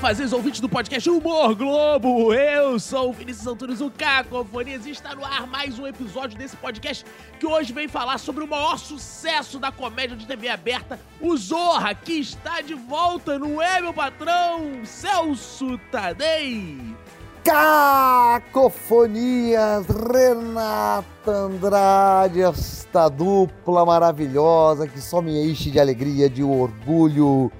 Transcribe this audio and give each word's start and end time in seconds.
fazeres 0.00 0.32
ouvintes 0.32 0.60
do 0.60 0.68
podcast 0.68 1.10
Humor 1.10 1.54
Globo. 1.54 2.32
Eu 2.32 2.80
sou 2.80 3.10
o 3.10 3.12
Vinícius 3.12 3.46
Antunes, 3.46 3.82
o 3.82 3.90
Cacofonias, 3.90 4.86
e 4.86 4.92
está 4.92 5.14
no 5.14 5.22
ar 5.22 5.46
mais 5.46 5.78
um 5.78 5.86
episódio 5.86 6.38
desse 6.38 6.56
podcast 6.56 7.04
que 7.38 7.46
hoje 7.46 7.70
vem 7.74 7.86
falar 7.86 8.16
sobre 8.16 8.42
o 8.42 8.46
maior 8.46 8.78
sucesso 8.78 9.58
da 9.58 9.70
comédia 9.70 10.16
de 10.16 10.26
TV 10.26 10.48
aberta, 10.48 10.98
o 11.20 11.36
Zorra, 11.36 11.94
que 11.94 12.14
está 12.14 12.62
de 12.62 12.72
volta, 12.72 13.38
não 13.38 13.60
é, 13.60 13.78
meu 13.82 13.92
patrão? 13.92 14.82
Celso 14.84 15.76
Tadei. 15.92 16.96
Cacofonias, 17.44 18.54
Renata 19.86 21.30
Andrade, 21.30 22.40
esta 22.40 23.10
dupla 23.10 23.84
maravilhosa 23.84 24.88
que 24.88 24.98
só 24.98 25.20
me 25.20 25.46
enche 25.46 25.70
de 25.70 25.78
alegria, 25.78 26.30
de 26.30 26.42
orgulho. 26.42 27.52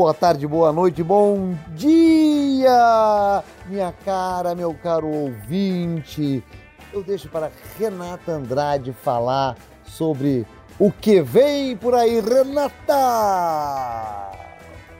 Boa 0.00 0.14
tarde, 0.14 0.46
boa 0.46 0.72
noite, 0.72 1.02
bom 1.02 1.54
dia, 1.76 3.44
minha 3.66 3.92
cara, 4.02 4.54
meu 4.54 4.72
caro 4.72 5.06
ouvinte. 5.06 6.42
Eu 6.90 7.02
deixo 7.02 7.28
para 7.28 7.52
Renata 7.78 8.32
Andrade 8.32 8.94
falar 8.94 9.58
sobre 9.84 10.46
o 10.78 10.90
que 10.90 11.20
vem 11.20 11.76
por 11.76 11.94
aí, 11.94 12.18
Renata! 12.18 12.80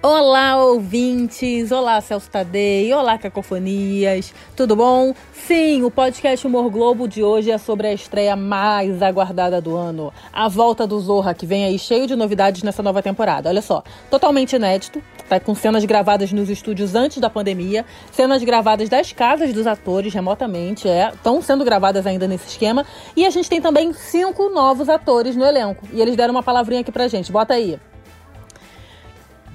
Olá, 0.02 0.56
ouvintes! 0.56 1.70
Olá, 1.70 2.00
Celso 2.00 2.30
Tadei! 2.30 2.90
Olá, 2.90 3.18
Cacofonias! 3.18 4.32
Tudo 4.56 4.74
bom? 4.74 5.12
Sim, 5.30 5.82
o 5.82 5.90
podcast 5.90 6.46
Humor 6.46 6.70
Globo 6.70 7.06
de 7.06 7.22
hoje 7.22 7.50
é 7.50 7.58
sobre 7.58 7.86
a 7.86 7.92
estreia 7.92 8.34
mais 8.34 9.02
aguardada 9.02 9.60
do 9.60 9.76
ano. 9.76 10.10
A 10.32 10.48
volta 10.48 10.86
do 10.86 10.98
Zorra, 10.98 11.34
que 11.34 11.44
vem 11.44 11.66
aí 11.66 11.78
cheio 11.78 12.06
de 12.06 12.16
novidades 12.16 12.62
nessa 12.62 12.82
nova 12.82 13.02
temporada. 13.02 13.50
Olha 13.50 13.60
só, 13.60 13.84
totalmente 14.10 14.56
inédito, 14.56 15.02
tá 15.28 15.38
com 15.38 15.54
cenas 15.54 15.84
gravadas 15.84 16.32
nos 16.32 16.48
estúdios 16.48 16.94
antes 16.94 17.18
da 17.18 17.28
pandemia, 17.28 17.84
cenas 18.10 18.42
gravadas 18.42 18.88
das 18.88 19.12
casas 19.12 19.52
dos 19.52 19.66
atores 19.66 20.14
remotamente, 20.14 20.88
é, 20.88 21.10
estão 21.12 21.42
sendo 21.42 21.62
gravadas 21.62 22.06
ainda 22.06 22.26
nesse 22.26 22.48
esquema. 22.48 22.86
E 23.14 23.26
a 23.26 23.30
gente 23.30 23.50
tem 23.50 23.60
também 23.60 23.92
cinco 23.92 24.48
novos 24.48 24.88
atores 24.88 25.36
no 25.36 25.44
elenco. 25.44 25.86
E 25.92 26.00
eles 26.00 26.16
deram 26.16 26.32
uma 26.32 26.42
palavrinha 26.42 26.80
aqui 26.80 26.90
pra 26.90 27.06
gente. 27.06 27.30
Bota 27.30 27.52
aí. 27.52 27.78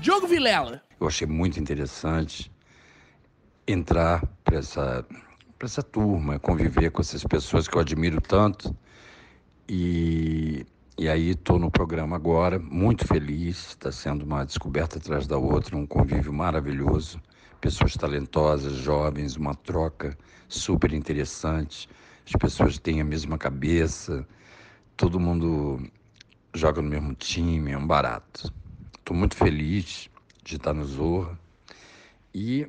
Diogo 0.05 0.27
Vilela. 0.27 0.83
Eu 1.01 1.07
achei 1.07 1.25
muito 1.25 1.59
interessante 1.59 2.51
entrar 3.65 4.23
para 4.43 4.57
essa, 4.57 5.03
essa 5.59 5.81
turma, 5.81 6.37
conviver 6.37 6.91
com 6.91 7.01
essas 7.01 7.23
pessoas 7.23 7.67
que 7.67 7.75
eu 7.75 7.81
admiro 7.81 8.21
tanto. 8.21 8.77
E, 9.67 10.63
e 10.95 11.09
aí 11.09 11.31
estou 11.31 11.57
no 11.57 11.71
programa 11.71 12.15
agora, 12.15 12.59
muito 12.59 13.07
feliz, 13.07 13.69
está 13.69 13.91
sendo 13.91 14.23
uma 14.23 14.45
descoberta 14.45 14.99
atrás 14.99 15.25
da 15.25 15.39
outra, 15.39 15.75
um 15.75 15.87
convívio 15.87 16.31
maravilhoso, 16.31 17.19
pessoas 17.59 17.95
talentosas, 17.95 18.73
jovens, 18.73 19.35
uma 19.35 19.55
troca 19.55 20.15
super 20.47 20.93
interessante, 20.93 21.89
as 22.27 22.33
pessoas 22.33 22.77
têm 22.77 23.01
a 23.01 23.03
mesma 23.03 23.39
cabeça, 23.39 24.23
todo 24.95 25.19
mundo 25.19 25.81
joga 26.53 26.79
no 26.79 26.89
mesmo 26.89 27.15
time, 27.15 27.71
é 27.71 27.77
um 27.77 27.87
barato. 27.87 28.53
Estou 29.05 29.15
muito 29.15 29.35
feliz 29.35 30.09
de 30.43 30.55
estar 30.55 30.73
no 30.73 30.83
Zorra 30.83 31.39
e 32.33 32.67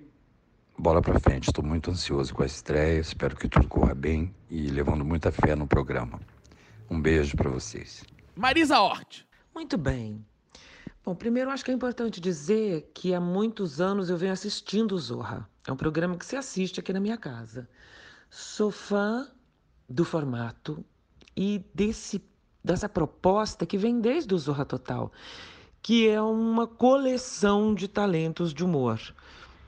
bola 0.79 1.01
para 1.01 1.19
frente. 1.19 1.49
Estou 1.49 1.65
muito 1.65 1.91
ansioso 1.91 2.35
com 2.35 2.43
a 2.43 2.47
estreia, 2.47 3.01
espero 3.01 3.35
que 3.35 3.49
tudo 3.49 3.67
corra 3.67 3.95
bem 3.95 4.35
e 4.51 4.67
levando 4.67 5.03
muita 5.03 5.33
fé 5.33 5.57
no 5.57 5.67
programa. 5.67 6.21
Um 6.91 7.01
beijo 7.01 7.35
para 7.39 7.49
vocês. 7.49 8.05
Marisa 8.35 8.79
Hort. 8.79 9.25
Muito 9.55 9.79
bem. 9.79 10.23
Bom, 11.03 11.15
primeiro 11.15 11.49
acho 11.49 11.65
que 11.65 11.71
é 11.71 11.75
importante 11.75 12.21
dizer 12.21 12.91
que 12.93 13.15
há 13.15 13.21
muitos 13.21 13.81
anos 13.81 14.11
eu 14.11 14.19
venho 14.19 14.35
assistindo 14.35 14.93
o 14.93 14.99
Zorra. 14.99 15.49
É 15.67 15.73
um 15.73 15.77
programa 15.77 16.19
que 16.19 16.27
se 16.27 16.37
assiste 16.37 16.81
aqui 16.81 16.93
na 16.93 17.01
minha 17.01 17.17
casa. 17.17 17.67
Sou 18.29 18.71
fã 18.71 19.27
do 19.89 20.05
formato 20.05 20.85
e 21.35 21.65
desse, 21.75 22.23
dessa 22.63 22.91
proposta 22.91 23.65
que 23.65 23.79
vem 23.79 24.03
desde 24.03 24.35
o 24.35 24.39
Zorra 24.39 24.67
Total 24.67 25.11
que 25.87 26.09
é 26.09 26.21
uma 26.21 26.67
coleção 26.67 27.73
de 27.73 27.87
talentos 27.87 28.53
de 28.53 28.65
humor. 28.65 29.01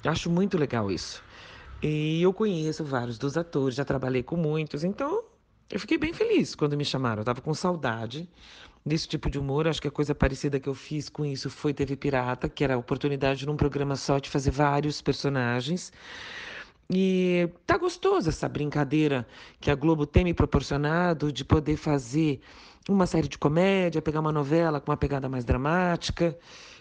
Acho 0.05 0.29
muito 0.29 0.59
legal 0.59 0.91
isso. 0.91 1.23
E 1.81 2.21
eu 2.21 2.33
conheço 2.33 2.83
vários 2.83 3.19
dos 3.19 3.37
atores, 3.37 3.77
já 3.77 3.85
trabalhei 3.85 4.25
com 4.25 4.35
muitos, 4.35 4.83
então 4.83 5.23
eu 5.71 5.79
fiquei 5.79 5.97
bem 5.97 6.13
feliz 6.13 6.57
quando 6.57 6.77
me 6.77 6.85
chamaram. 6.85 7.19
Eu 7.19 7.23
estava 7.23 7.41
com 7.41 7.55
saudade 7.55 8.29
desse 8.85 9.07
tipo 9.07 9.31
de 9.31 9.39
humor. 9.39 9.69
Acho 9.69 9.81
que 9.81 9.87
a 9.87 9.93
coisa 9.93 10.13
parecida 10.13 10.59
que 10.59 10.69
eu 10.69 10.75
fiz 10.75 11.09
com 11.09 11.25
isso 11.25 11.49
foi 11.49 11.73
TV 11.73 11.95
Pirata, 11.95 12.49
que 12.49 12.65
era 12.65 12.75
a 12.75 12.79
oportunidade 12.79 13.47
num 13.47 13.57
programa 13.57 13.95
só 13.95 14.19
de 14.19 14.29
fazer 14.29 14.51
vários 14.51 15.01
personagens. 15.01 15.93
E 16.91 17.49
tá 17.65 17.79
gostoso 17.79 18.29
essa 18.29 18.49
brincadeira 18.49 19.25
que 19.61 19.71
a 19.71 19.75
Globo 19.77 20.05
tem 20.05 20.25
me 20.25 20.35
proporcionado 20.35 21.31
de 21.31 21.45
poder 21.45 21.77
fazer 21.77 22.41
uma 22.89 23.07
série 23.07 23.29
de 23.29 23.39
comédia, 23.39 24.03
pegar 24.03 24.21
uma 24.21 24.33
novela 24.33 24.81
com 24.81 24.91
uma 24.91 24.97
pegada 24.97 25.29
mais 25.29 25.45
dramática 25.45 26.37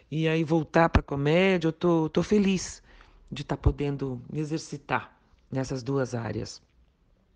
e 0.10 0.28
aí 0.28 0.44
voltar 0.44 0.90
para 0.90 1.02
comédia. 1.02 1.68
Eu 1.68 1.74
tô, 1.74 2.10
tô 2.10 2.24
feliz 2.24 2.82
de 3.32 3.42
estar 3.42 3.56
tá 3.56 3.62
podendo 3.62 4.22
me 4.32 4.40
exercitar 4.40 5.18
nessas 5.52 5.84
duas 5.84 6.14
áreas. 6.14 6.62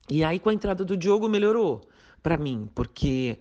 E 0.10 0.24
aí 0.24 0.40
com 0.40 0.50
a 0.50 0.54
entrada 0.54 0.84
do 0.84 0.98
Diogo 0.98 1.30
melhorou 1.30 1.82
para 2.22 2.38
mim, 2.38 2.70
porque 2.76 3.38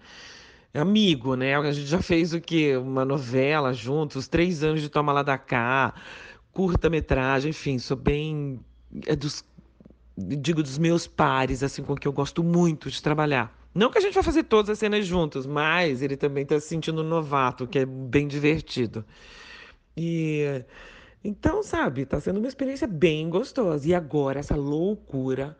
é 0.72 0.80
amigo, 0.80 1.34
né? 1.34 1.56
A 1.56 1.72
gente 1.72 1.86
já 1.86 2.00
fez 2.00 2.32
o 2.32 2.40
quê? 2.40 2.76
Uma 2.76 3.04
novela 3.04 3.72
juntos, 3.72 4.28
três 4.28 4.62
anos 4.62 4.80
de 4.80 4.88
Toma 4.88 5.12
Lá 5.12 5.22
da 5.22 5.36
Cá, 5.36 5.94
curta-metragem, 6.52 7.50
enfim, 7.50 7.78
sou 7.78 7.96
bem 7.96 8.60
é 9.06 9.14
dos 9.14 9.44
digo 10.16 10.62
dos 10.62 10.78
meus 10.78 11.06
pares, 11.06 11.62
assim, 11.62 11.82
com 11.82 11.94
que 11.94 12.06
eu 12.06 12.12
gosto 12.12 12.42
muito 12.42 12.90
de 12.90 13.02
trabalhar. 13.02 13.59
Não 13.74 13.90
que 13.90 13.98
a 13.98 14.00
gente 14.00 14.14
vai 14.14 14.22
fazer 14.22 14.44
todas 14.44 14.70
as 14.70 14.78
cenas 14.78 15.06
juntos, 15.06 15.46
mas 15.46 16.02
ele 16.02 16.16
também 16.16 16.42
está 16.42 16.58
se 16.58 16.68
sentindo 16.68 17.04
novato, 17.04 17.66
que 17.66 17.78
é 17.78 17.86
bem 17.86 18.26
divertido. 18.26 19.04
E 19.96 20.64
então, 21.22 21.62
sabe, 21.62 22.02
está 22.02 22.18
sendo 22.18 22.38
uma 22.38 22.48
experiência 22.48 22.86
bem 22.86 23.28
gostosa. 23.28 23.88
E 23.88 23.94
agora 23.94 24.40
essa 24.40 24.56
loucura 24.56 25.56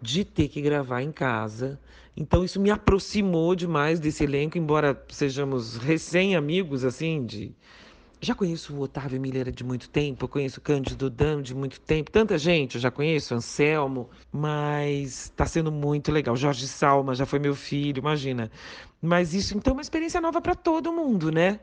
de 0.00 0.24
ter 0.24 0.48
que 0.48 0.60
gravar 0.60 1.02
em 1.02 1.12
casa. 1.12 1.78
Então 2.16 2.44
isso 2.44 2.60
me 2.60 2.70
aproximou 2.70 3.54
demais 3.54 4.00
desse 4.00 4.24
elenco, 4.24 4.56
embora 4.56 5.00
sejamos 5.08 5.76
recém-amigos 5.76 6.84
assim 6.84 7.24
de 7.26 7.54
já 8.20 8.34
conheço 8.34 8.74
o 8.74 8.80
Otávio 8.80 9.20
Miller 9.20 9.50
de 9.50 9.62
muito 9.62 9.88
tempo, 9.88 10.26
conheço 10.26 10.58
o 10.58 10.62
Cândido 10.62 11.10
Dan 11.10 11.42
de 11.42 11.54
muito 11.54 11.80
tempo, 11.80 12.10
tanta 12.10 12.38
gente 12.38 12.76
eu 12.76 12.80
já 12.80 12.90
conheço, 12.90 13.34
Anselmo, 13.34 14.08
mas 14.32 15.24
está 15.24 15.46
sendo 15.46 15.70
muito 15.70 16.10
legal. 16.10 16.34
Jorge 16.34 16.66
Salma 16.66 17.14
já 17.14 17.26
foi 17.26 17.38
meu 17.38 17.54
filho, 17.54 17.98
imagina. 17.98 18.50
Mas 19.00 19.34
isso 19.34 19.56
então 19.56 19.72
é 19.72 19.74
uma 19.76 19.82
experiência 19.82 20.20
nova 20.20 20.40
para 20.40 20.54
todo 20.54 20.92
mundo, 20.92 21.30
né? 21.30 21.60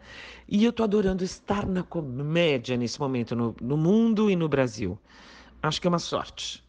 E 0.48 0.64
eu 0.64 0.72
tô 0.72 0.84
adorando 0.84 1.24
estar 1.24 1.66
na 1.66 1.84
comédia 1.84 2.78
nesse 2.78 3.00
momento, 3.00 3.36
no, 3.36 3.56
no 3.60 3.76
mundo 3.76 4.30
e 4.30 4.36
no 4.36 4.48
Brasil. 4.48 4.98
Acho 5.62 5.82
que 5.82 5.88
é 5.88 5.90
uma 5.90 6.00
sorte. 6.00 6.64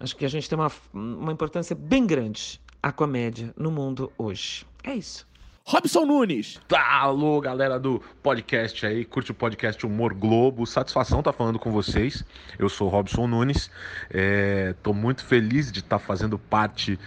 Acho 0.00 0.16
que 0.16 0.24
a 0.24 0.28
gente 0.28 0.48
tem 0.48 0.58
uma, 0.58 0.70
uma 0.92 1.32
importância 1.32 1.74
bem 1.74 2.06
grande, 2.06 2.60
a 2.82 2.92
comédia, 2.92 3.52
no 3.56 3.70
mundo 3.70 4.12
hoje. 4.16 4.66
É 4.84 4.94
isso. 4.94 5.27
Robson 5.70 6.06
Nunes. 6.06 6.58
Alô, 6.74 7.38
galera 7.42 7.78
do 7.78 8.02
podcast 8.22 8.86
aí, 8.86 9.04
curte 9.04 9.32
o 9.32 9.34
podcast 9.34 9.84
Humor 9.84 10.14
Globo. 10.14 10.66
Satisfação 10.66 11.22
tá 11.22 11.30
falando 11.30 11.58
com 11.58 11.70
vocês. 11.70 12.24
Eu 12.58 12.70
sou 12.70 12.88
Robson 12.88 13.26
Nunes. 13.26 13.70
É, 14.10 14.74
muito 14.94 15.22
feliz 15.22 15.70
de 15.70 15.80
estar 15.80 15.98
tá 15.98 16.04
fazendo 16.06 16.38
parte 16.38 16.98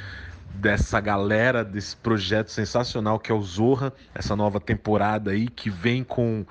dessa 0.54 1.02
galera, 1.02 1.66
desse 1.66 1.96
projeto 1.96 2.50
sensacional 2.50 3.18
que 3.18 3.32
é 3.32 3.36
o 3.36 3.42
Zorra, 3.42 3.92
essa 4.14 4.35
nova 4.35 4.59
temporada 4.59 5.32
aí 5.32 5.47
que 5.47 5.72
vem 5.72 6.03
com 6.03 6.46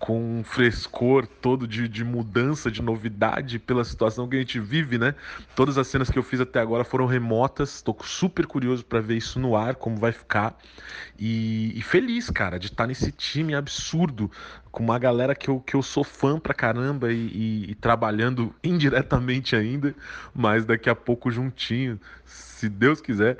com 0.00 0.40
um 0.40 0.42
frescor 0.42 1.26
todo 1.26 1.68
de, 1.68 1.86
de 1.86 2.02
mudança, 2.02 2.70
de 2.70 2.80
novidade 2.80 3.58
pela 3.58 3.84
situação 3.84 4.26
que 4.26 4.34
a 4.34 4.38
gente 4.38 4.58
vive, 4.58 4.96
né? 4.96 5.14
Todas 5.54 5.76
as 5.76 5.86
cenas 5.88 6.08
que 6.08 6.18
eu 6.18 6.22
fiz 6.22 6.40
até 6.40 6.58
agora 6.58 6.84
foram 6.84 7.04
remotas, 7.04 7.74
estou 7.74 7.94
super 8.02 8.46
curioso 8.46 8.82
para 8.82 8.98
ver 9.02 9.18
isso 9.18 9.38
no 9.38 9.54
ar, 9.54 9.74
como 9.74 9.98
vai 9.98 10.10
ficar. 10.10 10.58
E, 11.18 11.78
e 11.78 11.82
feliz, 11.82 12.30
cara, 12.30 12.58
de 12.58 12.68
estar 12.68 12.84
tá 12.84 12.86
nesse 12.86 13.12
time 13.12 13.54
absurdo, 13.54 14.30
com 14.72 14.82
uma 14.82 14.98
galera 14.98 15.34
que 15.34 15.50
eu, 15.50 15.60
que 15.60 15.76
eu 15.76 15.82
sou 15.82 16.02
fã 16.02 16.40
pra 16.40 16.54
caramba 16.54 17.12
e, 17.12 17.16
e, 17.16 17.70
e 17.72 17.74
trabalhando 17.74 18.54
indiretamente 18.64 19.54
ainda, 19.54 19.94
mas 20.34 20.64
daqui 20.64 20.88
a 20.88 20.94
pouco 20.94 21.30
juntinho, 21.30 22.00
se 22.24 22.70
Deus 22.70 23.02
quiser. 23.02 23.36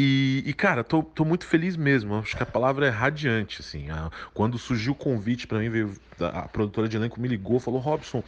E, 0.00 0.44
e, 0.46 0.54
cara, 0.54 0.84
tô, 0.84 1.02
tô 1.02 1.24
muito 1.24 1.44
feliz 1.44 1.76
mesmo. 1.76 2.14
Acho 2.14 2.36
que 2.36 2.42
a 2.44 2.46
palavra 2.46 2.86
é 2.86 2.88
radiante, 2.88 3.60
assim. 3.60 3.88
Quando 4.32 4.56
surgiu 4.56 4.92
o 4.92 4.94
convite 4.94 5.44
para 5.44 5.58
mim, 5.58 5.68
veio, 5.68 5.92
a, 6.20 6.42
a 6.42 6.48
produtora 6.48 6.88
de 6.88 6.96
elenco 6.96 7.20
me 7.20 7.26
ligou, 7.26 7.58
falou: 7.58 7.80
Robson, 7.80 8.22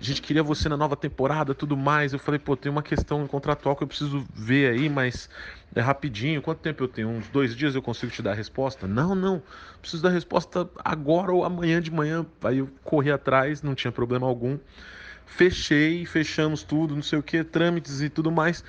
a 0.00 0.04
gente 0.04 0.22
queria 0.22 0.44
você 0.44 0.68
na 0.68 0.76
nova 0.76 0.94
temporada, 0.94 1.56
tudo 1.56 1.76
mais. 1.76 2.12
Eu 2.12 2.20
falei: 2.20 2.38
pô, 2.38 2.56
tem 2.56 2.70
uma 2.70 2.84
questão 2.84 3.26
contratual 3.26 3.74
que 3.74 3.82
eu 3.82 3.88
preciso 3.88 4.24
ver 4.32 4.70
aí, 4.70 4.88
mas 4.88 5.28
é 5.74 5.80
rapidinho. 5.80 6.40
Quanto 6.40 6.60
tempo 6.60 6.84
eu 6.84 6.88
tenho? 6.88 7.08
Uns 7.08 7.28
dois 7.28 7.56
dias 7.56 7.74
eu 7.74 7.82
consigo 7.82 8.12
te 8.12 8.22
dar 8.22 8.30
a 8.30 8.34
resposta? 8.34 8.86
Não, 8.86 9.16
não. 9.16 9.42
Preciso 9.80 10.04
da 10.04 10.10
resposta 10.10 10.70
agora 10.84 11.32
ou 11.32 11.44
amanhã 11.44 11.80
de 11.82 11.90
manhã. 11.90 12.24
Aí 12.44 12.58
eu 12.58 12.70
corri 12.84 13.10
atrás, 13.10 13.60
não 13.60 13.74
tinha 13.74 13.90
problema 13.90 14.24
algum. 14.24 14.56
fechei, 15.26 16.06
fechamos 16.06 16.62
tudo, 16.64 16.94
não 16.94 17.02
sei 17.02 17.18
o 17.18 17.22
que, 17.22 17.44
trâmites 17.44 18.00
e 18.00 18.08
tudo 18.08 18.30
mais. 18.30 18.64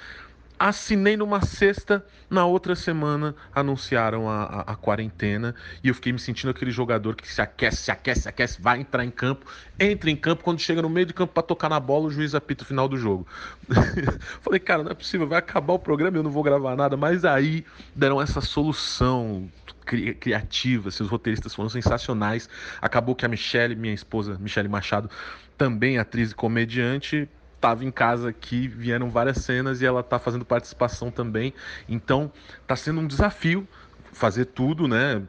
Assinei 0.59 1.15
numa 1.15 1.41
sexta, 1.41 2.06
na 2.29 2.45
outra 2.45 2.75
semana 2.75 3.33
anunciaram 3.56 4.29
a, 4.29 4.44
a, 4.44 4.61
a, 4.73 4.75
quarentena 4.75 5.56
e 5.81 5.88
eu 5.88 5.95
fiquei 5.95 6.11
me 6.11 6.19
sentindo 6.19 6.50
aquele 6.50 6.69
jogador 6.69 7.15
que 7.15 7.25
se 7.31 7.41
aquece, 7.41 7.77
se 7.77 7.91
aquece, 7.91 8.23
se 8.23 8.29
aquece, 8.29 8.61
vai 8.61 8.81
entrar 8.81 9.06
em 9.06 9.09
campo, 9.09 9.45
entra 9.79 10.09
em 10.09 10.17
campo, 10.17 10.44
quando 10.44 10.59
chega 10.59 10.81
no 10.81 10.89
meio 10.89 11.06
de 11.06 11.13
campo 11.13 11.33
para 11.33 11.44
tocar 11.44 11.69
na 11.69 11.79
bola, 11.79 12.07
o 12.07 12.11
juiz 12.11 12.35
apita 12.35 12.63
o 12.63 12.67
final 12.67 12.89
do 12.89 12.97
jogo. 12.97 13.25
Falei, 14.41 14.59
cara, 14.59 14.83
não 14.83 14.91
é 14.91 14.94
possível, 14.94 15.27
vai 15.27 15.39
acabar 15.39 15.73
o 15.73 15.79
programa 15.79 16.17
eu 16.17 16.23
não 16.23 16.31
vou 16.31 16.44
gravar 16.44 16.75
nada, 16.75 16.97
mas 16.97 17.23
aí 17.23 17.65
deram 17.95 18.21
essa 18.21 18.41
solução 18.41 19.50
cri 19.85 20.13
criativa, 20.13 20.91
seus 20.91 21.09
roteiristas 21.09 21.56
foram 21.56 21.69
sensacionais. 21.69 22.50
Acabou 22.81 23.15
que 23.15 23.25
a 23.25 23.29
Michelle, 23.29 23.75
minha 23.75 23.94
esposa, 23.94 24.38
Michelle 24.39 24.69
Machado, 24.69 25.09
também 25.57 25.97
atriz 25.97 26.31
e 26.31 26.35
comediante, 26.35 27.27
estava 27.59 27.83
em 27.83 27.91
casa 27.91 28.29
aqui, 28.29 28.67
vieram 28.67 29.09
várias 29.09 29.38
cenas 29.38 29.81
e 29.81 29.85
ela 29.85 30.00
está 30.00 30.17
fazendo 30.17 30.45
participação 30.45 31.11
também. 31.11 31.53
Então, 31.88 32.31
está 32.61 32.75
sendo 32.75 33.01
um 33.01 33.07
desafio 33.07 33.67
fazer 34.13 34.45
tudo, 34.45 34.88
né? 34.88 35.21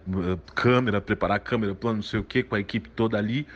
Câmera, 0.54 1.00
preparar 1.00 1.40
câmera, 1.40 1.74
plano, 1.74 1.96
não 1.96 2.02
sei 2.02 2.20
o 2.20 2.24
que, 2.24 2.42
com 2.42 2.54
a 2.54 2.60
equipe 2.60 2.88
toda 2.88 3.18
ali. 3.18 3.46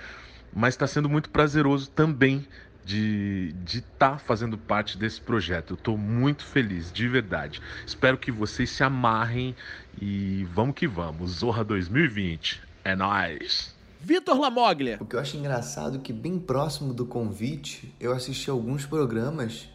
Mas 0.53 0.75
está 0.75 0.87
sendo 0.87 1.09
muito 1.09 1.31
prazeroso 1.31 1.91
também 1.91 2.47
de 2.85 3.55
estar 3.65 4.11
tá 4.11 4.19
fazendo 4.19 4.59
parte 4.59 4.99
desse 4.99 5.21
projeto. 5.21 5.73
Eu 5.73 5.75
estou 5.75 5.97
muito 5.97 6.45
feliz, 6.45 6.93
de 6.93 7.09
verdade. 7.09 7.63
Espero 7.87 8.19
que 8.19 8.31
vocês 8.31 8.71
se 8.71 8.85
amarrem 8.85 9.57
e 10.01 10.47
vamos 10.53 10.75
que 10.75 10.87
vamos. 10.87 11.31
Zorra 11.31 11.65
2020, 11.65 12.63
é 12.85 12.95
nóis! 12.95 13.74
Vitor 14.05 14.39
Lamoglia. 14.39 14.99
O 15.01 15.07
que 15.07 15.17
eu 15.17 15.21
acho 15.21 15.35
engraçado 15.39 15.97
é 15.97 15.99
que 15.99 16.13
bem 16.13 16.39
próximo 16.39 16.93
do 16.93 17.07
convite, 17.07 17.95
eu 17.99 18.13
assisti 18.13 18.51
alguns 18.51 18.85
programas 18.85 19.67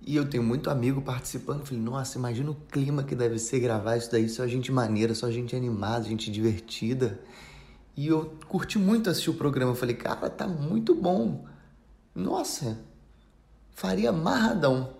e 0.00 0.16
eu 0.16 0.26
tenho 0.26 0.42
muito 0.42 0.70
amigo 0.70 1.02
participando. 1.02 1.66
Falei, 1.66 1.82
nossa, 1.82 2.16
imagina 2.16 2.50
o 2.50 2.54
clima 2.54 3.04
que 3.04 3.14
deve 3.14 3.38
ser 3.38 3.60
gravar 3.60 3.98
isso 3.98 4.10
daí, 4.10 4.26
só 4.26 4.46
gente 4.46 4.72
maneira, 4.72 5.14
só 5.14 5.30
gente 5.30 5.54
animada, 5.54 6.04
gente 6.04 6.30
divertida. 6.30 7.20
E 7.94 8.06
eu 8.06 8.34
curti 8.48 8.78
muito 8.78 9.10
assistir 9.10 9.28
o 9.28 9.34
programa. 9.34 9.74
Falei, 9.74 9.96
cara, 9.96 10.30
tá 10.30 10.48
muito 10.48 10.94
bom. 10.94 11.44
Nossa, 12.14 12.78
faria 13.70 14.10
marradão. 14.10 14.94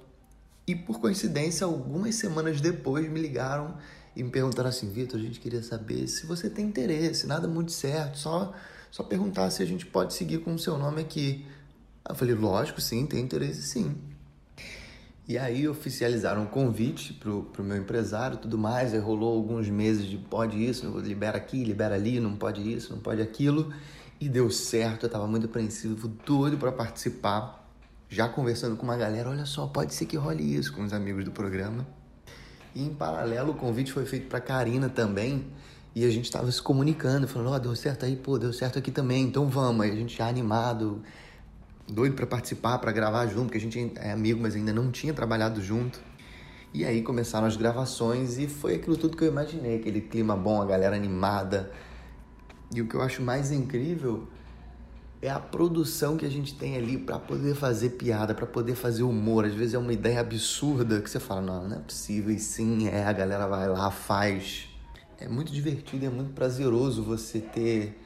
E 0.66 0.76
por 0.76 1.00
coincidência, 1.00 1.64
algumas 1.64 2.16
semanas 2.16 2.60
depois 2.60 3.10
me 3.10 3.18
ligaram 3.18 3.78
e 4.14 4.22
me 4.22 4.30
perguntaram 4.30 4.68
assim, 4.68 4.90
Vitor, 4.90 5.18
a 5.18 5.22
gente 5.22 5.40
queria 5.40 5.62
saber 5.62 6.06
se 6.06 6.26
você 6.26 6.50
tem 6.50 6.66
interesse, 6.66 7.26
nada 7.26 7.48
muito 7.48 7.72
certo, 7.72 8.18
só, 8.18 8.54
só 8.90 9.02
perguntar 9.02 9.50
se 9.50 9.62
a 9.62 9.66
gente 9.66 9.86
pode 9.86 10.14
seguir 10.14 10.38
com 10.38 10.54
o 10.54 10.58
seu 10.58 10.76
nome 10.76 11.00
aqui. 11.00 11.46
eu 12.08 12.14
falei, 12.14 12.34
lógico, 12.34 12.80
sim, 12.80 13.06
tem 13.06 13.20
interesse 13.20 13.62
sim. 13.62 13.96
E 15.26 15.38
aí 15.38 15.66
oficializaram 15.68 16.44
o 16.44 16.46
convite 16.46 17.14
pro, 17.14 17.44
pro 17.44 17.62
meu 17.62 17.76
empresário 17.76 18.36
tudo 18.36 18.58
mais, 18.58 18.92
aí 18.92 18.98
rolou 18.98 19.34
alguns 19.36 19.68
meses 19.68 20.04
de 20.06 20.18
pode 20.18 20.62
isso, 20.62 20.86
libera 20.98 21.38
aqui, 21.38 21.64
libera 21.64 21.94
ali, 21.94 22.20
não 22.20 22.36
pode 22.36 22.60
isso, 22.60 22.92
não 22.92 23.00
pode 23.00 23.22
aquilo. 23.22 23.72
E 24.20 24.28
deu 24.28 24.50
certo, 24.50 25.06
eu 25.06 25.10
tava 25.10 25.26
muito 25.26 25.46
apreensivo, 25.46 26.08
doido 26.08 26.58
para 26.58 26.70
participar. 26.70 27.66
Já 28.08 28.28
conversando 28.28 28.76
com 28.76 28.82
uma 28.82 28.96
galera, 28.96 29.30
olha 29.30 29.46
só, 29.46 29.66
pode 29.66 29.94
ser 29.94 30.06
que 30.06 30.16
role 30.16 30.54
isso 30.54 30.72
com 30.72 30.84
os 30.84 30.92
amigos 30.92 31.24
do 31.24 31.30
programa. 31.30 31.86
E 32.74 32.82
em 32.82 32.94
paralelo 32.94 33.52
o 33.52 33.54
convite 33.54 33.92
foi 33.92 34.04
feito 34.06 34.28
para 34.28 34.40
Karina 34.40 34.88
também. 34.88 35.46
E 35.94 36.04
a 36.06 36.10
gente 36.10 36.24
estava 36.24 36.50
se 36.50 36.60
comunicando, 36.60 37.28
falando, 37.28 37.50
ó, 37.50 37.56
oh, 37.56 37.58
deu 37.58 37.76
certo 37.76 38.06
aí, 38.06 38.16
pô, 38.16 38.38
deu 38.38 38.52
certo 38.52 38.78
aqui 38.78 38.90
também, 38.90 39.24
então 39.24 39.48
vamos. 39.48 39.82
Aí 39.82 39.90
a 39.90 39.94
gente 39.94 40.16
já 40.16 40.26
animado, 40.26 41.02
doido 41.86 42.14
para 42.14 42.26
participar, 42.26 42.78
para 42.78 42.90
gravar 42.92 43.26
junto, 43.26 43.44
porque 43.44 43.58
a 43.58 43.60
gente 43.60 43.92
é 43.96 44.10
amigo, 44.10 44.40
mas 44.40 44.56
ainda 44.56 44.72
não 44.72 44.90
tinha 44.90 45.12
trabalhado 45.12 45.60
junto. 45.60 46.00
E 46.72 46.86
aí 46.86 47.02
começaram 47.02 47.46
as 47.46 47.56
gravações 47.56 48.38
e 48.38 48.46
foi 48.46 48.76
aquilo 48.76 48.96
tudo 48.96 49.14
que 49.14 49.24
eu 49.24 49.28
imaginei, 49.28 49.76
aquele 49.76 50.00
clima 50.00 50.34
bom, 50.34 50.62
a 50.62 50.64
galera 50.64 50.96
animada. 50.96 51.70
E 52.74 52.80
o 52.80 52.88
que 52.88 52.94
eu 52.94 53.02
acho 53.02 53.20
mais 53.20 53.52
incrível 53.52 54.26
é 55.22 55.30
a 55.30 55.38
produção 55.38 56.16
que 56.16 56.26
a 56.26 56.28
gente 56.28 56.52
tem 56.52 56.76
ali 56.76 56.98
para 56.98 57.16
poder 57.16 57.54
fazer 57.54 57.90
piada, 57.90 58.34
para 58.34 58.44
poder 58.44 58.74
fazer 58.74 59.04
humor. 59.04 59.44
Às 59.44 59.54
vezes 59.54 59.74
é 59.74 59.78
uma 59.78 59.92
ideia 59.92 60.18
absurda 60.18 61.00
que 61.00 61.08
você 61.08 61.20
fala, 61.20 61.40
não, 61.40 61.68
não 61.68 61.76
é 61.76 61.80
possível. 61.80 62.34
E 62.34 62.40
sim, 62.40 62.88
é, 62.88 63.04
a 63.04 63.12
galera 63.12 63.46
vai 63.46 63.68
lá, 63.68 63.88
faz. 63.92 64.68
É 65.20 65.28
muito 65.28 65.52
divertido, 65.52 66.04
é 66.04 66.08
muito 66.08 66.32
prazeroso 66.32 67.04
você 67.04 67.38
ter 67.38 67.96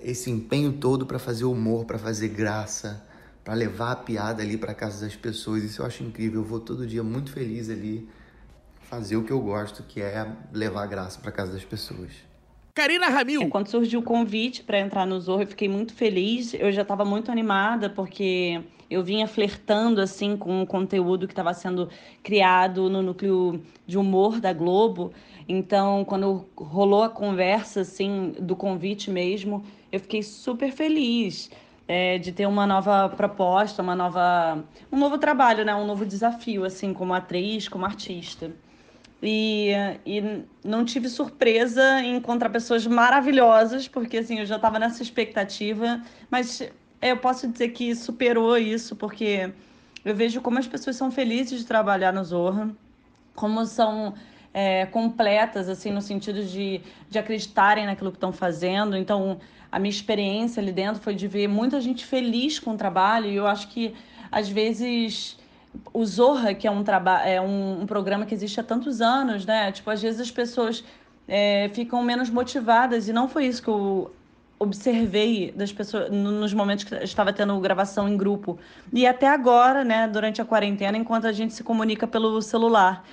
esse 0.00 0.28
empenho 0.28 0.72
todo 0.72 1.06
para 1.06 1.20
fazer 1.20 1.44
humor, 1.44 1.84
para 1.84 1.96
fazer 1.96 2.28
graça, 2.28 3.06
para 3.44 3.54
levar 3.54 3.92
a 3.92 3.96
piada 3.96 4.42
ali 4.42 4.56
para 4.56 4.74
casa 4.74 5.04
das 5.04 5.14
pessoas. 5.14 5.62
Isso 5.62 5.80
eu 5.80 5.86
acho 5.86 6.02
incrível. 6.02 6.40
Eu 6.40 6.44
vou 6.44 6.58
todo 6.58 6.84
dia 6.84 7.04
muito 7.04 7.30
feliz 7.30 7.70
ali 7.70 8.08
fazer 8.80 9.16
o 9.16 9.22
que 9.22 9.32
eu 9.32 9.40
gosto, 9.40 9.84
que 9.84 10.00
é 10.00 10.28
levar 10.52 10.82
a 10.82 10.86
graça 10.86 11.20
para 11.20 11.30
casa 11.30 11.52
das 11.52 11.64
pessoas. 11.64 12.25
Karina 12.76 13.08
Ramil. 13.08 13.40
É, 13.40 13.48
quando 13.48 13.68
surgiu 13.68 14.00
o 14.00 14.02
convite 14.02 14.62
para 14.62 14.78
entrar 14.78 15.06
no 15.06 15.18
Zorro, 15.18 15.40
eu 15.40 15.46
fiquei 15.46 15.66
muito 15.66 15.94
feliz. 15.94 16.52
Eu 16.52 16.70
já 16.70 16.82
estava 16.82 17.06
muito 17.06 17.32
animada 17.32 17.88
porque 17.88 18.60
eu 18.90 19.02
vinha 19.02 19.26
flertando 19.26 19.98
assim 19.98 20.36
com 20.36 20.60
o 20.60 20.66
conteúdo 20.66 21.26
que 21.26 21.32
estava 21.32 21.54
sendo 21.54 21.88
criado 22.22 22.90
no 22.90 23.00
núcleo 23.00 23.62
de 23.86 23.96
humor 23.96 24.40
da 24.40 24.52
Globo. 24.52 25.10
Então, 25.48 26.04
quando 26.04 26.46
rolou 26.54 27.02
a 27.02 27.08
conversa 27.08 27.80
assim 27.80 28.34
do 28.38 28.54
convite 28.54 29.10
mesmo, 29.10 29.64
eu 29.90 29.98
fiquei 29.98 30.22
super 30.22 30.70
feliz. 30.70 31.50
É, 31.88 32.18
de 32.18 32.30
ter 32.30 32.46
uma 32.46 32.66
nova 32.66 33.08
proposta, 33.08 33.80
uma 33.80 33.94
nova, 33.94 34.62
um 34.92 34.98
novo 34.98 35.16
trabalho, 35.16 35.64
né? 35.64 35.72
um 35.74 35.86
novo 35.86 36.04
desafio, 36.04 36.64
assim, 36.64 36.92
como 36.92 37.14
atriz, 37.14 37.68
como 37.68 37.86
artista. 37.86 38.50
E, 39.22 39.70
e 40.04 40.44
não 40.62 40.84
tive 40.84 41.08
surpresa 41.08 42.00
em 42.00 42.16
encontrar 42.16 42.50
pessoas 42.50 42.86
maravilhosas, 42.86 43.88
porque 43.88 44.18
assim, 44.18 44.40
eu 44.40 44.46
já 44.46 44.56
estava 44.56 44.78
nessa 44.78 45.02
expectativa, 45.02 46.02
mas 46.30 46.60
é, 47.00 47.12
eu 47.12 47.16
posso 47.16 47.48
dizer 47.48 47.70
que 47.70 47.94
superou 47.94 48.58
isso, 48.58 48.94
porque 48.94 49.50
eu 50.04 50.14
vejo 50.14 50.40
como 50.40 50.58
as 50.58 50.66
pessoas 50.66 50.96
são 50.96 51.10
felizes 51.10 51.60
de 51.60 51.66
trabalhar 51.66 52.12
no 52.12 52.22
Zorra, 52.22 52.70
como 53.34 53.64
são 53.64 54.14
é, 54.52 54.86
completas, 54.86 55.68
assim, 55.68 55.90
no 55.90 56.00
sentido 56.00 56.42
de, 56.42 56.80
de 57.10 57.18
acreditarem 57.18 57.86
naquilo 57.86 58.10
que 58.10 58.16
estão 58.16 58.32
fazendo. 58.32 58.96
Então, 58.96 59.38
a 59.70 59.78
minha 59.78 59.90
experiência 59.90 60.62
ali 60.62 60.72
dentro 60.72 61.02
foi 61.02 61.14
de 61.14 61.26
ver 61.26 61.48
muita 61.48 61.80
gente 61.80 62.06
feliz 62.06 62.58
com 62.58 62.72
o 62.72 62.76
trabalho, 62.76 63.26
e 63.26 63.36
eu 63.36 63.46
acho 63.46 63.68
que, 63.68 63.94
às 64.30 64.48
vezes 64.48 65.36
o 65.92 66.04
Zorra, 66.04 66.54
que 66.54 66.66
é 66.66 66.70
um, 66.70 66.84
é 67.24 67.40
um, 67.40 67.82
um, 67.82 67.86
programa 67.86 68.26
que 68.26 68.34
existe 68.34 68.60
há 68.60 68.62
tantos 68.62 69.00
anos, 69.00 69.44
né? 69.44 69.72
Tipo, 69.72 69.90
às 69.90 70.02
vezes 70.02 70.20
as 70.20 70.30
pessoas 70.30 70.84
é, 71.26 71.70
ficam 71.74 72.02
menos 72.02 72.30
motivadas 72.30 73.08
e 73.08 73.12
não 73.12 73.28
foi 73.28 73.46
isso 73.46 73.62
que 73.62 73.68
eu 73.68 74.10
observei 74.58 75.52
das 75.52 75.72
pessoas 75.72 76.10
nos 76.10 76.54
momentos 76.54 76.84
que 76.84 76.94
estava 76.96 77.32
tendo 77.32 77.58
gravação 77.60 78.08
em 78.08 78.16
grupo. 78.16 78.58
E 78.92 79.06
até 79.06 79.28
agora, 79.28 79.84
né, 79.84 80.08
durante 80.08 80.40
a 80.40 80.44
quarentena, 80.44 80.96
enquanto 80.96 81.26
a 81.26 81.32
gente 81.32 81.52
se 81.52 81.62
comunica 81.62 82.06
pelo 82.06 82.40
celular. 82.40 83.04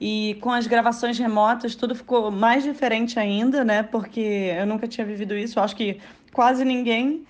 E 0.00 0.38
com 0.40 0.52
as 0.52 0.66
gravações 0.66 1.18
remotas, 1.18 1.74
tudo 1.74 1.94
ficou 1.94 2.30
mais 2.30 2.62
diferente 2.62 3.18
ainda, 3.18 3.64
né? 3.64 3.82
Porque 3.82 4.54
eu 4.56 4.66
nunca 4.66 4.86
tinha 4.86 5.06
vivido 5.06 5.36
isso, 5.36 5.58
eu 5.58 5.62
acho 5.62 5.74
que 5.74 6.00
quase 6.32 6.64
ninguém. 6.64 7.26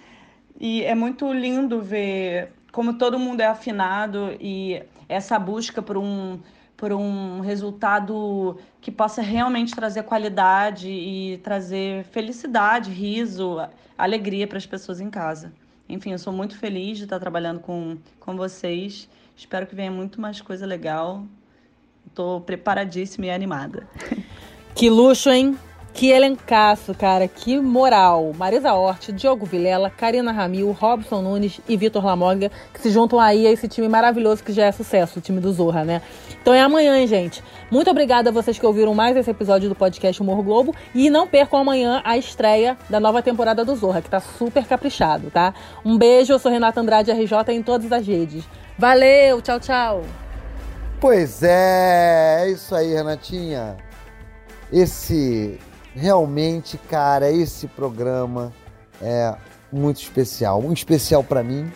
E 0.61 0.83
é 0.83 0.95
muito 0.95 1.33
lindo 1.33 1.81
ver 1.81 2.53
como 2.73 2.95
todo 2.95 3.19
mundo 3.19 3.41
é 3.41 3.47
afinado 3.47 4.37
e 4.41 4.83
essa 5.09 5.39
busca 5.39 5.83
por 5.83 5.97
um 5.97 6.39
por 6.77 6.93
um 6.93 7.41
resultado 7.41 8.57
que 8.81 8.93
possa 8.93 9.21
realmente 9.21 9.75
trazer 9.75 10.05
qualidade 10.05 10.89
e 10.89 11.39
trazer 11.39 12.05
felicidade, 12.05 12.89
riso, 12.89 13.59
alegria 13.99 14.47
para 14.47 14.59
as 14.59 14.65
pessoas 14.65 15.01
em 15.01 15.11
casa. 15.11 15.53
Enfim, 15.89 16.13
eu 16.13 16.19
sou 16.21 16.33
muito 16.33 16.57
feliz 16.57 16.97
de 16.99 17.03
estar 17.03 17.19
trabalhando 17.19 17.59
com, 17.59 17.99
com 18.21 18.37
vocês. 18.37 19.09
Espero 19.37 19.67
que 19.67 19.75
venha 19.75 19.91
muito 19.91 20.21
mais 20.21 20.41
coisa 20.41 20.65
legal. 20.65 21.25
Estou 22.07 22.41
preparadíssima 22.41 23.27
e 23.27 23.31
animada. 23.31 23.89
Que 24.73 24.89
luxo, 24.89 25.31
hein? 25.31 25.59
Que 25.99 26.13
elencaço, 26.13 26.95
cara, 26.95 27.27
que 27.27 27.59
moral. 27.59 28.33
Marisa 28.33 28.73
Hort, 28.73 29.11
Diogo 29.11 29.45
Vilela, 29.45 29.91
Karina 29.91 30.31
Ramil, 30.31 30.71
Robson 30.71 31.21
Nunes 31.21 31.61
e 31.69 31.77
Vitor 31.77 32.07
Lamoga, 32.07 32.53
que 32.73 32.81
se 32.81 32.91
juntam 32.91 33.19
aí 33.19 33.45
a 33.49 33.51
esse 33.51 33.67
time 33.67 33.89
maravilhoso 33.89 34.45
que 34.45 34.53
já 34.53 34.67
é 34.67 34.71
sucesso, 34.71 35.19
o 35.19 35.21
time 35.21 35.41
do 35.41 35.53
Zorra, 35.53 35.83
né? 35.83 36.01
Então 36.41 36.55
é 36.55 36.61
amanhã, 36.61 36.97
hein, 36.97 37.09
gente. 37.09 37.43
Muito 37.69 37.91
obrigada 37.91 38.31
a 38.31 38.33
vocês 38.33 38.57
que 38.57 38.65
ouviram 38.65 38.95
mais 38.95 39.17
esse 39.17 39.29
episódio 39.29 39.69
do 39.69 39.75
podcast 39.75 40.23
Humor 40.23 40.41
Globo. 40.45 40.73
E 40.95 41.11
não 41.11 41.27
percam 41.27 41.59
amanhã 41.59 42.01
a 42.05 42.17
estreia 42.17 42.79
da 42.89 43.01
nova 43.01 43.21
temporada 43.21 43.65
do 43.65 43.75
Zorra, 43.75 44.01
que 44.01 44.09
tá 44.09 44.21
super 44.21 44.65
caprichado, 44.69 45.33
tá? 45.33 45.53
Um 45.85 45.99
beijo, 45.99 46.33
eu 46.33 46.39
sou 46.39 46.53
Renata 46.53 46.81
Andrade 46.81 47.11
RJ 47.11 47.33
em 47.49 47.61
todas 47.61 47.91
as 47.91 48.07
redes. 48.07 48.45
Valeu, 48.79 49.43
tchau, 49.43 49.59
tchau. 49.59 50.03
Pois 51.01 51.43
é, 51.43 52.45
é 52.45 52.51
isso 52.53 52.73
aí, 52.73 52.95
Renatinha. 52.95 53.77
Esse 54.73 55.59
realmente, 55.95 56.79
cara, 56.89 57.31
esse 57.31 57.67
programa 57.67 58.53
é 59.01 59.35
muito 59.73 60.01
especial. 60.01 60.61
Um 60.61 60.73
especial 60.73 61.23
para 61.23 61.43
mim, 61.43 61.71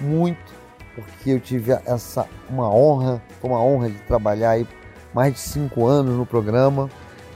muito, 0.00 0.54
porque 0.94 1.30
eu 1.30 1.40
tive 1.40 1.72
essa 1.84 2.26
uma 2.48 2.72
honra, 2.72 3.22
foi 3.40 3.50
uma 3.50 3.62
honra 3.62 3.90
de 3.90 3.98
trabalhar 4.00 4.50
aí 4.50 4.66
mais 5.12 5.34
de 5.34 5.40
cinco 5.40 5.86
anos 5.86 6.14
no 6.14 6.26
programa, 6.26 6.90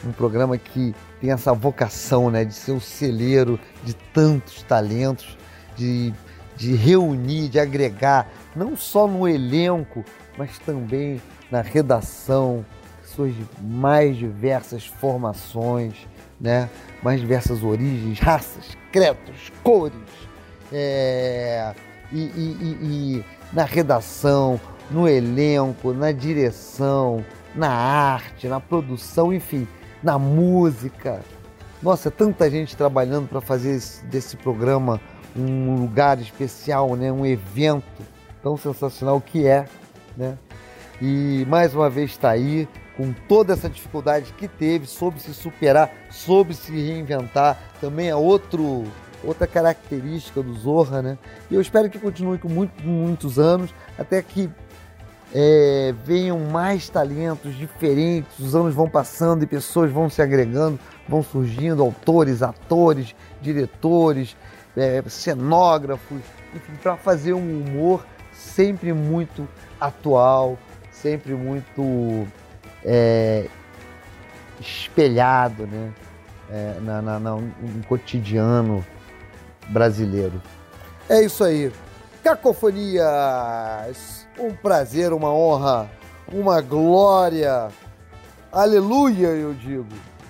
um 0.04 0.12
programa 0.12 0.56
que 0.56 0.94
tem 1.20 1.30
essa 1.30 1.52
vocação, 1.52 2.30
né, 2.30 2.44
de 2.44 2.54
ser 2.54 2.72
o 2.72 2.80
celeiro 2.80 3.58
de 3.84 3.94
tantos 3.94 4.62
talentos, 4.62 5.36
de, 5.76 6.12
de 6.56 6.74
reunir, 6.74 7.48
de 7.48 7.60
agregar, 7.60 8.28
não 8.56 8.76
só 8.76 9.06
no 9.06 9.28
elenco, 9.28 10.04
mas 10.36 10.58
também 10.58 11.20
na 11.50 11.60
redação, 11.60 12.64
pessoas 13.20 13.34
de 13.34 13.46
mais 13.62 14.16
diversas 14.16 14.86
formações, 14.86 15.94
né, 16.40 16.70
mais 17.02 17.20
diversas 17.20 17.62
origens, 17.62 18.18
raças, 18.18 18.76
credos, 18.90 19.52
cores, 19.62 19.94
é, 20.72 21.74
e, 22.10 22.18
e, 22.18 22.56
e, 22.60 22.78
e 22.82 23.24
na 23.52 23.64
redação, 23.64 24.58
no 24.90 25.06
elenco, 25.08 25.92
na 25.92 26.12
direção, 26.12 27.24
na 27.54 27.70
arte, 27.70 28.48
na 28.48 28.60
produção, 28.60 29.32
enfim, 29.32 29.68
na 30.02 30.18
música. 30.18 31.20
Nossa, 31.82 32.08
é 32.08 32.10
tanta 32.10 32.50
gente 32.50 32.76
trabalhando 32.76 33.28
para 33.28 33.40
fazer 33.40 33.72
esse, 33.72 34.04
desse 34.06 34.36
programa 34.36 35.00
um 35.36 35.76
lugar 35.76 36.18
especial, 36.20 36.96
né? 36.96 37.12
um 37.12 37.24
evento 37.24 38.02
tão 38.42 38.56
sensacional 38.56 39.20
que 39.20 39.46
é. 39.46 39.66
Né? 40.16 40.36
E 41.00 41.46
mais 41.48 41.74
uma 41.74 41.88
vez 41.88 42.10
está 42.10 42.30
aí, 42.30 42.68
com 42.96 43.12
toda 43.28 43.52
essa 43.52 43.68
dificuldade 43.68 44.32
que 44.36 44.46
teve, 44.46 44.86
soube 44.86 45.20
se 45.20 45.32
superar, 45.32 45.90
soube 46.10 46.54
se 46.54 46.72
reinventar. 46.72 47.58
Também 47.80 48.08
é 48.08 48.16
outro, 48.16 48.84
outra 49.24 49.46
característica 49.46 50.42
do 50.42 50.54
Zorra, 50.54 51.02
né? 51.02 51.18
E 51.50 51.54
eu 51.54 51.60
espero 51.60 51.88
que 51.88 51.98
continue 51.98 52.38
com 52.38 52.48
muito, 52.48 52.82
muitos 52.82 53.38
anos, 53.38 53.72
até 53.98 54.20
que 54.22 54.50
é, 55.34 55.94
venham 56.04 56.38
mais 56.40 56.88
talentos 56.88 57.56
diferentes, 57.56 58.38
os 58.38 58.54
anos 58.54 58.74
vão 58.74 58.88
passando 58.88 59.42
e 59.44 59.46
pessoas 59.46 59.90
vão 59.90 60.10
se 60.10 60.20
agregando, 60.20 60.78
vão 61.08 61.22
surgindo 61.22 61.82
autores, 61.82 62.42
atores, 62.42 63.14
diretores, 63.40 64.36
é, 64.76 65.02
cenógrafos, 65.08 66.20
enfim, 66.54 66.72
para 66.82 66.96
fazer 66.96 67.32
um 67.32 67.62
humor 67.62 68.04
sempre 68.32 68.92
muito 68.92 69.46
atual, 69.80 70.58
sempre 70.90 71.34
muito 71.34 72.26
é, 72.84 73.46
espelhado 74.60 75.66
né? 75.66 75.92
É, 76.50 76.80
na, 76.80 77.00
na, 77.00 77.20
na, 77.20 77.36
no 77.36 77.84
cotidiano 77.88 78.84
brasileiro. 79.68 80.42
É 81.08 81.22
isso 81.22 81.44
aí. 81.44 81.72
Cacofonias! 82.22 84.26
Um 84.38 84.54
prazer, 84.54 85.12
uma 85.12 85.32
honra, 85.32 85.90
uma 86.32 86.60
glória. 86.60 87.68
Aleluia, 88.52 89.28
eu 89.28 89.54
digo. 89.54 89.88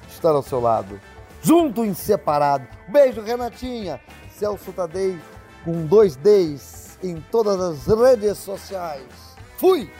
Estar 0.09 0.31
ao 0.31 0.43
seu 0.43 0.61
lado. 0.61 1.01
Junto 1.43 1.85
em 1.85 1.95
separado. 1.95 2.67
Beijo, 2.89 3.23
Renatinha. 3.23 4.01
Celso 4.37 4.73
Tadei 4.73 5.19
com 5.65 5.87
dois 5.87 6.17
Ds 6.17 6.99
em 7.03 7.23
todas 7.31 7.61
as 7.61 7.87
redes 7.87 8.39
sociais. 8.39 9.05
Fui! 9.57 9.91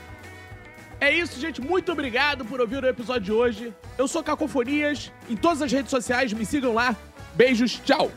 É 1.01 1.11
isso, 1.13 1.41
gente. 1.41 1.61
Muito 1.61 1.91
obrigado 1.91 2.45
por 2.45 2.61
ouvir 2.61 2.85
o 2.85 2.87
episódio 2.87 3.23
de 3.23 3.33
hoje. 3.33 3.75
Eu 3.97 4.07
sou 4.07 4.23
Cacofonias. 4.23 5.11
Em 5.29 5.37
todas 5.37 5.63
as 5.63 5.73
redes 5.73 5.91
sociais, 5.91 6.33
me 6.33 6.45
sigam 6.45 6.75
lá. 6.75 6.95
Beijos, 7.35 7.81
tchau! 7.85 8.11